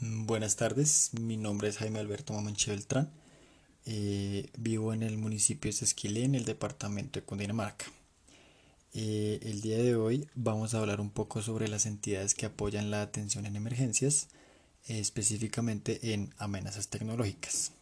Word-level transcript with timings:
Mm, 0.00 0.26
Buenas 0.26 0.56
tardes, 0.56 1.10
mi 1.20 1.36
nombre 1.36 1.68
es 1.68 1.76
Jaime 1.78 1.98
Alberto 1.98 2.32
Mamanche 2.32 2.70
Beltrán. 2.70 3.10
Eh, 3.86 4.48
vivo 4.58 4.92
en 4.94 5.02
el 5.02 5.18
municipio 5.18 5.70
de 5.70 5.84
Esquilé, 5.84 6.24
en 6.24 6.34
el 6.34 6.44
departamento 6.44 7.20
de 7.20 7.26
Cundinamarca. 7.26 7.86
Eh, 8.94 9.40
el 9.42 9.60
día 9.60 9.78
de 9.78 9.96
hoy 9.96 10.28
vamos 10.34 10.74
a 10.74 10.78
hablar 10.80 11.00
un 11.00 11.10
poco 11.10 11.42
sobre 11.42 11.68
las 11.68 11.86
entidades 11.86 12.34
que 12.34 12.46
apoyan 12.46 12.90
la 12.90 13.02
atención 13.02 13.46
en 13.46 13.56
emergencias, 13.56 14.28
eh, 14.86 15.00
específicamente 15.00 16.14
en 16.14 16.34
amenazas 16.38 16.88
tecnológicas. 16.88 17.72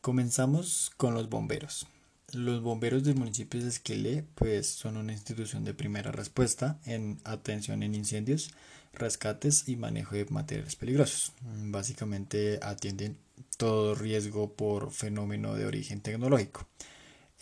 Comenzamos 0.00 0.90
con 0.96 1.14
los 1.14 1.28
bomberos. 1.30 1.86
Los 2.32 2.62
bomberos 2.62 3.04
del 3.04 3.16
municipio 3.16 3.60
de 3.60 3.68
Esquilé 3.68 4.24
pues 4.34 4.66
son 4.66 4.96
una 4.96 5.12
institución 5.12 5.64
de 5.64 5.74
primera 5.74 6.12
respuesta 6.12 6.78
en 6.86 7.20
atención 7.24 7.82
en 7.82 7.94
incendios, 7.94 8.52
rescates 8.94 9.68
y 9.68 9.76
manejo 9.76 10.14
de 10.14 10.24
materiales 10.24 10.74
peligrosos. 10.74 11.32
Básicamente 11.42 12.58
atienden 12.62 13.18
todo 13.58 13.94
riesgo 13.94 14.54
por 14.54 14.92
fenómeno 14.92 15.54
de 15.54 15.66
origen 15.66 16.00
tecnológico. 16.00 16.66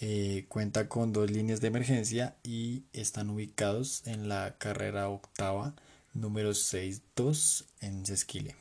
Eh, 0.00 0.46
cuenta 0.48 0.88
con 0.88 1.12
dos 1.12 1.30
líneas 1.30 1.60
de 1.60 1.68
emergencia 1.68 2.34
y 2.42 2.82
están 2.92 3.30
ubicados 3.30 4.02
en 4.06 4.28
la 4.28 4.56
carrera 4.58 5.08
octava 5.08 5.74
número 6.14 6.52
62 6.52 7.66
en 7.80 8.06
Sesquile. 8.06 8.56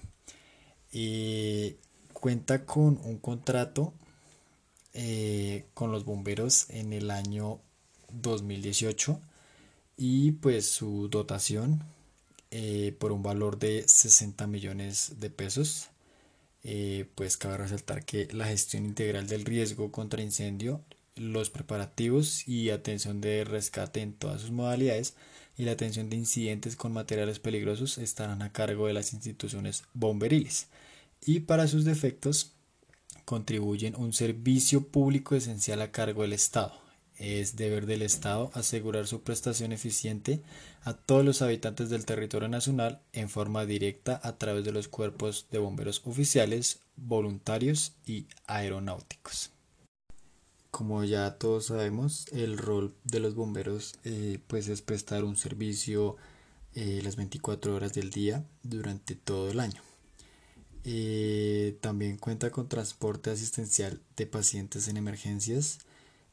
Eh, 0.92 1.78
cuenta 2.14 2.66
con 2.66 3.00
un 3.04 3.18
contrato 3.18 3.96
eh, 4.94 5.66
con 5.74 5.92
los 5.92 6.06
bomberos 6.06 6.70
en 6.70 6.94
el 6.94 7.12
año 7.12 7.60
2018 8.12 9.20
y 9.98 10.32
pues 10.34 10.66
su 10.70 11.10
dotación 11.10 11.84
eh, 12.52 12.96
por 13.00 13.12
un 13.12 13.22
valor 13.22 13.60
de 13.60 13.88
60 13.88 14.48
millones 14.48 15.14
de 15.20 15.30
pesos. 15.30 15.90
Eh, 16.64 17.06
pues 17.16 17.38
cabe 17.38 17.58
resaltar 17.58 18.04
que 18.04 18.28
la 18.34 18.48
gestión 18.48 18.86
integral 18.86 19.28
del 19.28 19.46
riesgo 19.46 19.92
contra 19.92 20.22
incendio, 20.22 20.82
los 21.16 21.50
preparativos 21.50 22.48
y 22.48 22.70
atención 22.70 23.22
de 23.22 23.44
rescate 23.46 24.02
en 24.02 24.14
todas 24.14 24.42
sus 24.42 24.52
modalidades 24.52 25.16
y 25.58 25.64
la 25.66 25.74
atención 25.74 26.10
de 26.10 26.18
incidentes 26.18 26.76
con 26.76 26.94
materiales 26.94 27.40
peligrosos 27.40 27.98
estarán 27.98 28.42
a 28.42 28.52
cargo 28.52 28.88
de 28.88 28.94
las 28.94 29.14
instituciones 29.14 29.84
bomberiles 29.94 30.68
y 31.26 31.42
para 31.42 31.68
sus 31.68 31.86
defectos 31.86 32.54
contribuyen 33.30 33.96
un 33.96 34.12
servicio 34.12 34.88
público 34.88 35.36
esencial 35.36 35.84
a 35.84 35.92
cargo 35.92 36.24
del 36.24 36.34
Estado. 36.34 36.74
Es 37.16 37.56
deber 37.56 37.86
del 37.86 38.02
Estado 38.02 38.50
asegurar 38.56 39.06
su 39.06 39.22
prestación 39.22 39.72
eficiente 39.72 40.42
a 40.82 40.94
todos 40.96 41.24
los 41.24 41.44
habitantes 41.44 41.92
del 41.92 42.06
territorio 42.06 42.48
nacional 42.48 43.04
en 43.14 43.30
forma 43.30 43.68
directa 43.68 44.20
a 44.24 44.40
través 44.40 44.66
de 44.66 44.72
los 44.72 44.88
cuerpos 44.88 45.46
de 45.52 45.60
bomberos 45.60 46.02
oficiales, 46.06 46.80
voluntarios 46.96 47.94
y 48.04 48.26
aeronáuticos. 48.48 49.52
Como 50.72 51.04
ya 51.04 51.36
todos 51.36 51.68
sabemos, 51.68 52.26
el 52.32 52.58
rol 52.58 52.96
de 53.04 53.20
los 53.20 53.36
bomberos 53.36 54.00
eh, 54.06 54.40
pues 54.48 54.70
es 54.70 54.82
prestar 54.82 55.24
un 55.24 55.38
servicio 55.38 56.16
eh, 56.74 57.02
las 57.04 57.16
24 57.16 57.76
horas 57.76 57.94
del 57.94 58.10
día 58.10 58.44
durante 58.64 59.14
todo 59.14 59.52
el 59.52 59.60
año. 59.60 59.84
Eh, 60.86 61.78
también 61.82 62.18
cuenta 62.18 62.52
con 62.52 62.70
transporte 62.70 63.32
asistencial 63.32 64.02
de 64.16 64.26
pacientes 64.26 64.88
en 64.88 64.98
emergencias 64.98 65.80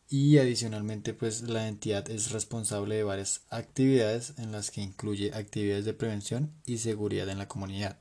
y 0.08 0.38
adicionalmente 0.38 1.14
pues 1.14 1.42
la 1.42 1.66
entidad 1.66 2.08
es 2.10 2.30
responsable 2.30 2.94
de 2.94 3.02
varias 3.02 3.42
actividades 3.50 4.34
en 4.38 4.52
las 4.52 4.70
que 4.70 4.82
incluye 4.82 5.34
actividades 5.34 5.84
de 5.84 5.94
prevención 5.94 6.52
y 6.64 6.78
seguridad 6.78 7.28
en 7.28 7.38
la 7.38 7.48
comunidad, 7.48 7.98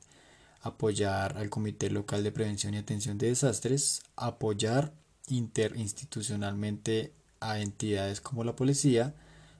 apoyar 0.60 1.36
al 1.36 1.50
Comité 1.50 1.90
Local 1.90 2.22
de 2.22 2.32
Prevención 2.32 2.74
y 2.74 2.78
Atención 2.78 3.18
de 3.18 3.28
Desastres, 3.28 4.02
apoyar 4.14 4.92
interinstitucionalmente 5.28 7.12
a 7.40 7.58
entidades 7.60 8.20
como 8.20 8.44
la 8.44 8.54
policía, 8.54 9.14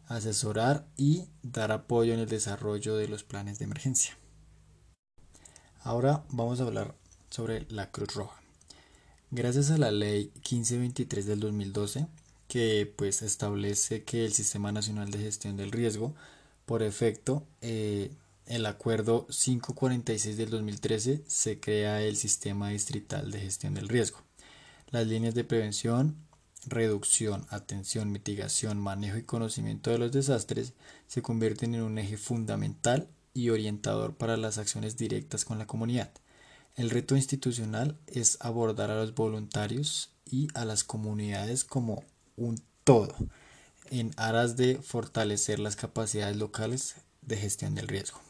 asesorar 0.07 0.87
y 0.97 1.25
dar 1.43 1.73
apoyo 1.73 2.15
en 2.15 2.21
el 2.21 2.29
desarrollo 2.29 2.97
de 2.97 3.09
los 3.09 3.25
planes 3.25 3.59
de 3.59 3.65
emergencia. 3.65 4.17
Ahora 5.87 6.25
vamos 6.31 6.59
a 6.59 6.65
hablar 6.65 6.97
sobre 7.31 7.65
la 7.71 7.93
Cruz 7.93 8.13
Roja. 8.15 8.43
Gracias 9.31 9.71
a 9.71 9.79
la 9.79 9.93
ley 9.93 10.33
1523 10.35 11.27
del 11.27 11.39
2012, 11.39 12.09
que 12.49 12.93
pues 12.97 13.23
establece 13.23 14.03
que 14.03 14.25
el 14.25 14.33
Sistema 14.33 14.73
Nacional 14.73 15.13
de 15.13 15.21
Gestión 15.21 15.57
del 15.57 15.71
Riesgo, 15.71 16.13
por 16.65 16.83
efecto, 16.83 17.45
eh, 17.61 18.11
el 18.47 18.67
acuerdo 18.67 19.29
546 19.29 20.37
del 20.37 20.51
2013 20.51 21.23
se 21.29 21.61
crea 21.61 22.03
el 22.03 22.17
Sistema 22.17 22.71
Distrital 22.71 23.31
de 23.31 23.43
Gestión 23.43 23.75
del 23.75 23.89
Riesgo. 23.89 24.19
Las 24.91 25.07
líneas 25.07 25.37
de 25.37 25.45
prevención, 25.45 26.17
reducción, 26.67 27.47
atención, 27.49 28.11
mitigación, 28.11 28.81
manejo 28.81 29.19
y 29.19 29.23
conocimiento 29.23 29.93
de 29.93 29.99
los 29.99 30.11
desastres 30.11 30.73
se 31.07 31.23
convierten 31.23 31.77
en 31.77 31.83
un 31.83 31.99
eje 31.99 32.17
fundamental 32.17 33.07
y 33.37 33.51
orientador 33.51 34.15
para 34.15 34.39
las 34.39 34.57
acciones 34.57 34.97
directas 34.97 35.45
con 35.45 35.59
la 35.59 35.67
comunidad. 35.67 36.11
El 36.75 36.91
reto 36.91 37.17
institucional 37.17 37.99
es 38.07 38.39
abordar 38.41 38.91
a 38.91 38.97
los 38.97 39.15
voluntarios 39.15 40.11
y 40.25 40.49
a 40.55 40.65
las 40.65 40.85
comunidades 40.85 41.65
como 41.65 42.03
un 42.37 42.61
todo, 42.83 43.15
en 43.91 44.13
aras 44.17 44.57
de 44.57 44.77
fortalecer 44.77 45.59
las 45.59 45.77
capacidades 45.77 46.37
locales 46.37 46.97
de 47.21 47.37
gestión 47.37 47.75
del 47.75 47.89
riesgo. 47.89 48.21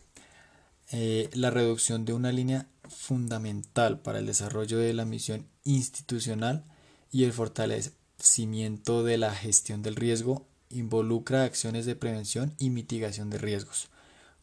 Eh, 0.90 1.30
la 1.34 1.50
reducción 1.50 2.04
de 2.04 2.12
una 2.12 2.32
línea 2.32 2.66
fundamental 2.88 4.00
para 4.00 4.18
el 4.18 4.26
desarrollo 4.26 4.78
de 4.78 4.92
la 4.92 5.04
misión 5.04 5.46
institucional 5.64 6.64
y 7.12 7.24
el 7.24 7.32
fortalecimiento 7.32 9.04
de 9.04 9.18
la 9.18 9.34
gestión 9.34 9.82
del 9.82 9.96
riesgo 9.96 10.46
involucra 10.68 11.44
acciones 11.44 11.86
de 11.86 11.94
prevención 11.94 12.54
y 12.58 12.70
mitigación 12.70 13.30
de 13.30 13.38
riesgos, 13.38 13.88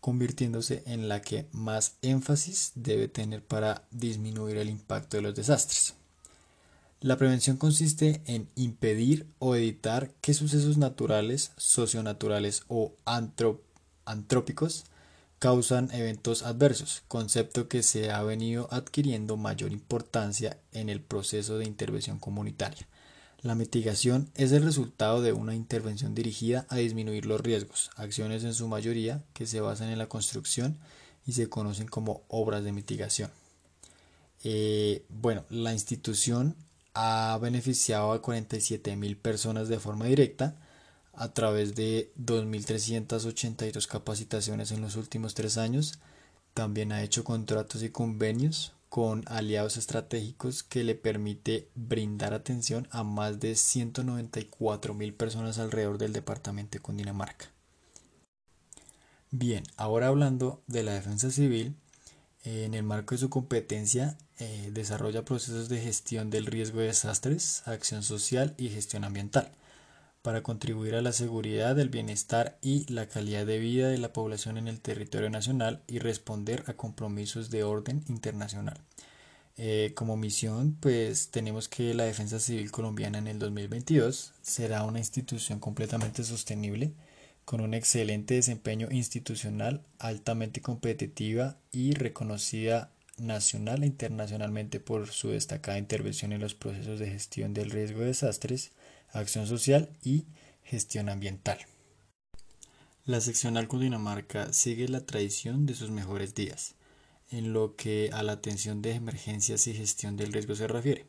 convirtiéndose 0.04 0.84
en 0.86 1.08
la 1.08 1.22
que 1.22 1.48
más 1.54 1.94
énfasis 2.02 2.74
debe 2.76 3.08
tener 3.08 3.42
para 3.42 3.84
disminuir 3.90 4.58
el 4.58 4.68
impacto 4.70 5.16
de 5.16 5.24
los 5.24 5.34
desastres. 5.34 5.94
La 7.00 7.16
prevención 7.16 7.56
consiste 7.56 8.22
en 8.26 8.50
impedir 8.56 9.28
o 9.40 9.56
evitar 9.56 10.12
que 10.20 10.34
sucesos 10.34 10.78
naturales, 10.78 11.54
socionaturales 11.56 12.64
o 12.68 12.92
antrópicos 14.04 14.84
causan 15.40 15.90
eventos 15.94 16.44
adversos, 16.44 17.04
concepto 17.08 17.70
que 17.70 17.82
se 17.82 18.12
ha 18.12 18.22
venido 18.24 18.68
adquiriendo 18.72 19.38
mayor 19.38 19.72
importancia 19.72 20.58
en 20.74 20.90
el 20.90 21.00
proceso 21.00 21.58
de 21.58 21.64
intervención 21.64 22.20
comunitaria. 22.20 22.90
La 23.44 23.56
mitigación 23.56 24.32
es 24.36 24.54
el 24.54 24.64
resultado 24.64 25.22
de 25.22 25.34
una 25.34 25.54
intervención 25.54 26.16
dirigida 26.16 26.66
a 26.70 26.78
disminuir 26.78 27.26
los 27.26 27.42
riesgos, 27.42 27.92
acciones 27.98 28.46
en 28.46 28.54
su 28.54 28.70
mayoría 28.70 29.22
que 29.34 29.46
se 29.46 29.60
basan 29.60 29.90
en 29.90 30.00
la 30.00 30.08
construcción 30.08 30.78
y 31.28 31.34
se 31.34 31.50
conocen 31.50 31.90
como 31.90 32.24
obras 32.30 32.64
de 32.64 32.72
mitigación. 32.72 33.32
Eh, 34.46 35.04
bueno, 35.10 35.44
la 35.50 35.74
institución 35.74 36.56
ha 36.94 37.38
beneficiado 37.42 38.14
a 38.14 38.22
47 38.22 38.96
mil 38.96 39.18
personas 39.18 39.68
de 39.68 39.80
forma 39.80 40.06
directa 40.06 40.56
a 41.12 41.34
través 41.34 41.76
de 41.76 42.14
2.382 42.18 43.88
capacitaciones 43.88 44.72
en 44.72 44.80
los 44.80 44.96
últimos 44.96 45.34
tres 45.34 45.58
años. 45.58 46.00
También 46.54 46.94
ha 46.94 47.04
hecho 47.04 47.26
contratos 47.26 47.84
y 47.84 47.90
convenios 47.90 48.72
con 48.94 49.24
aliados 49.26 49.78
estratégicos 49.78 50.62
que 50.62 50.84
le 50.84 50.94
permite 50.94 51.68
brindar 51.74 52.36
atención 52.36 52.88
a 52.92 53.04
más 53.04 53.40
de 53.40 53.56
194 53.56 54.94
mil 54.94 55.16
personas 55.16 55.58
alrededor 55.58 55.98
del 55.98 56.14
departamento 56.14 56.74
de 56.74 56.84
Cundinamarca. 56.84 57.48
Bien, 59.32 59.64
ahora 59.78 60.10
hablando 60.10 60.62
de 60.68 60.84
la 60.84 60.94
defensa 60.94 61.32
civil, 61.32 61.76
en 62.44 62.76
el 62.76 62.84
marco 62.84 63.16
de 63.16 63.22
su 63.22 63.32
competencia 63.32 64.16
eh, 64.38 64.70
desarrolla 64.72 65.26
procesos 65.26 65.70
de 65.70 65.82
gestión 65.82 66.30
del 66.30 66.46
riesgo 66.46 66.80
de 66.80 66.86
desastres, 66.86 67.64
acción 67.66 68.04
social 68.04 68.54
y 68.60 68.70
gestión 68.70 69.06
ambiental 69.06 69.54
para 70.24 70.42
contribuir 70.42 70.96
a 70.96 71.02
la 71.02 71.12
seguridad, 71.12 71.78
el 71.78 71.90
bienestar 71.90 72.58
y 72.62 72.92
la 72.92 73.08
calidad 73.08 73.46
de 73.46 73.60
vida 73.60 73.90
de 73.90 73.98
la 73.98 74.14
población 74.14 74.58
en 74.58 74.70
el 74.70 74.80
territorio 74.80 75.30
nacional 75.30 75.84
y 75.86 76.00
responder 76.00 76.64
a 76.68 76.74
compromisos 76.74 77.52
de 77.52 77.64
orden 77.66 78.04
internacional. 78.08 78.80
Eh, 79.58 79.92
como 79.96 80.16
misión, 80.16 80.78
pues 80.80 81.28
tenemos 81.30 81.68
que 81.68 81.94
la 81.94 82.06
Defensa 82.06 82.40
Civil 82.40 82.72
Colombiana 82.72 83.18
en 83.18 83.28
el 83.28 83.38
2022 83.38 84.32
será 84.42 84.84
una 84.84 85.00
institución 85.00 85.60
completamente 85.60 86.24
sostenible, 86.24 86.94
con 87.44 87.60
un 87.60 87.74
excelente 87.74 88.36
desempeño 88.36 88.88
institucional, 88.92 89.82
altamente 90.00 90.62
competitiva 90.62 91.58
y 91.74 91.96
reconocida 91.96 92.90
nacional 93.18 93.84
e 93.84 93.88
internacionalmente 93.88 94.80
por 94.80 95.10
su 95.12 95.30
destacada 95.30 95.78
intervención 95.78 96.34
en 96.34 96.42
los 96.42 96.56
procesos 96.56 97.00
de 97.00 97.10
gestión 97.10 97.54
del 97.54 97.72
riesgo 97.72 98.00
de 98.02 98.08
desastres, 98.08 98.72
acción 99.12 99.48
social 99.48 99.90
y 100.04 100.26
gestión 100.64 101.10
ambiental. 101.10 101.60
La 103.06 103.20
seccional 103.22 103.68
Cundinamarca 103.68 104.54
sigue 104.54 104.88
la 104.88 105.06
tradición 105.06 105.66
de 105.66 105.76
sus 105.76 105.92
mejores 105.92 106.34
días. 106.36 106.76
en 107.34 107.52
lo 107.52 107.76
que 107.76 108.12
a 108.14 108.22
la 108.22 108.34
atención 108.34 108.82
de 108.82 108.92
emergencias 108.92 109.66
y 109.66 109.74
gestión 109.74 110.16
del 110.18 110.32
riesgo 110.32 110.56
se 110.56 110.68
refiere. 110.68 111.08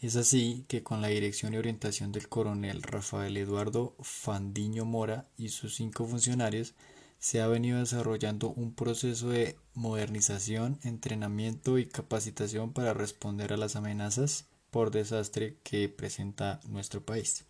Es 0.00 0.16
así 0.16 0.64
que 0.68 0.82
con 0.82 1.02
la 1.02 1.08
dirección 1.08 1.52
y 1.52 1.58
orientación 1.58 2.12
del 2.12 2.28
coronel 2.28 2.82
Rafael 2.82 3.36
Eduardo 3.36 3.94
Fandiño 4.00 4.86
Mora 4.86 5.28
y 5.36 5.50
sus 5.50 5.74
cinco 5.74 6.06
funcionarios, 6.06 6.74
se 7.20 7.40
ha 7.40 7.46
venido 7.46 7.78
desarrollando 7.78 8.48
un 8.48 8.74
proceso 8.74 9.28
de 9.28 9.56
modernización, 9.74 10.80
entrenamiento 10.82 11.78
y 11.78 11.86
capacitación 11.86 12.72
para 12.72 12.94
responder 12.94 13.52
a 13.52 13.58
las 13.58 13.76
amenazas 13.76 14.46
por 14.70 14.90
desastre 14.90 15.56
que 15.62 15.88
presenta 15.88 16.60
nuestro 16.66 17.04
país. 17.04 17.44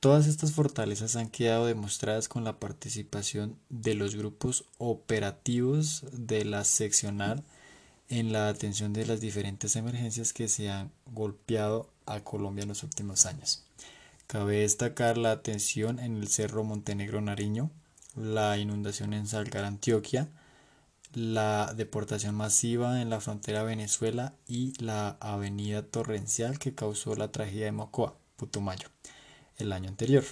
Todas 0.00 0.26
estas 0.26 0.52
fortalezas 0.52 1.16
han 1.16 1.30
quedado 1.30 1.66
demostradas 1.66 2.28
con 2.28 2.44
la 2.44 2.58
participación 2.58 3.58
de 3.70 3.94
los 3.94 4.16
grupos 4.16 4.64
operativos 4.76 6.04
de 6.12 6.44
la 6.44 6.64
seccional 6.64 7.42
en 8.08 8.32
la 8.32 8.48
atención 8.48 8.92
de 8.92 9.06
las 9.06 9.20
diferentes 9.20 9.76
emergencias 9.76 10.32
que 10.32 10.48
se 10.48 10.68
han 10.68 10.90
golpeado 11.06 11.88
a 12.06 12.20
Colombia 12.20 12.62
en 12.62 12.68
los 12.68 12.82
últimos 12.82 13.24
años. 13.24 13.64
Cabe 14.26 14.58
destacar 14.58 15.16
la 15.16 15.30
atención 15.30 15.98
en 15.98 16.16
el 16.16 16.28
Cerro 16.28 16.64
Montenegro 16.64 17.20
Nariño, 17.20 17.70
la 18.16 18.58
inundación 18.58 19.12
en 19.12 19.26
Salgar, 19.26 19.64
Antioquia, 19.64 20.28
la 21.12 21.72
deportación 21.74 22.34
masiva 22.34 23.00
en 23.00 23.10
la 23.10 23.20
frontera 23.20 23.62
Venezuela 23.62 24.34
y 24.46 24.72
la 24.82 25.16
avenida 25.20 25.82
torrencial 25.82 26.58
que 26.58 26.74
causó 26.74 27.14
la 27.14 27.30
tragedia 27.30 27.66
de 27.66 27.72
Mocoa, 27.72 28.16
Putumayo, 28.36 28.88
el 29.58 29.72
año 29.72 29.88
anterior. 29.88 30.24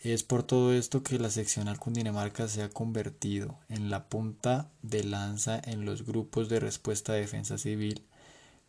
Es 0.00 0.22
por 0.22 0.44
todo 0.44 0.72
esto 0.72 1.02
que 1.02 1.18
la 1.18 1.28
seccional 1.28 1.78
Cundinamarca 1.78 2.46
se 2.48 2.62
ha 2.62 2.70
convertido 2.70 3.58
en 3.68 3.90
la 3.90 4.08
punta 4.08 4.70
de 4.82 5.02
lanza 5.02 5.60
en 5.64 5.84
los 5.84 6.06
grupos 6.06 6.48
de 6.48 6.60
respuesta 6.60 7.12
a 7.12 7.16
defensa 7.16 7.58
civil 7.58 8.04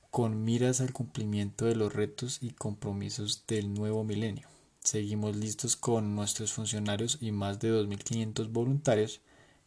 con 0.09 0.43
miras 0.43 0.81
al 0.81 0.91
cumplimiento 0.91 1.65
de 1.65 1.75
los 1.75 1.93
retos 1.93 2.39
y 2.41 2.49
compromisos 2.49 3.45
del 3.47 3.73
nuevo 3.73 4.03
milenio. 4.03 4.47
Seguimos 4.83 5.35
listos 5.35 5.75
con 5.75 6.15
nuestros 6.15 6.53
funcionarios 6.53 7.17
y 7.21 7.31
más 7.31 7.59
de 7.59 7.71
2.500 7.71 8.51
voluntarios 8.51 9.21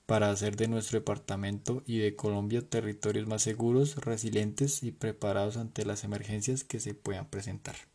para 0.06 0.30
hacer 0.30 0.56
de 0.56 0.68
nuestro 0.68 0.98
departamento 0.98 1.82
y 1.86 1.98
de 1.98 2.16
Colombia 2.16 2.68
territorios 2.68 3.26
más 3.26 3.42
seguros, 3.42 3.96
resilientes 3.96 4.82
y 4.82 4.92
preparados 4.92 5.56
ante 5.56 5.84
las 5.84 6.04
emergencias 6.04 6.64
que 6.64 6.80
se 6.80 6.94
puedan 6.94 7.28
presentar. 7.28 7.91